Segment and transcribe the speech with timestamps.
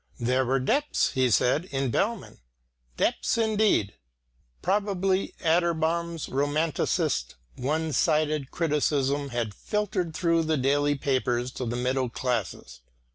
[0.19, 2.39] There were depths, he said, in Bellmann.
[2.97, 3.93] Depths indeed!
[4.63, 12.09] Probably Atterbom's romanticist one sided criticism had filtered through the daily papers to the middle
[12.09, 12.81] classes.